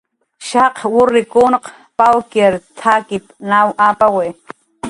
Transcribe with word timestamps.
"Shaq 0.51 0.75
wurrikunq 0.93 1.63
pawykir 1.97 2.53
t""akip 2.77 3.25
naw 3.49 3.67
apawi." 3.89 4.27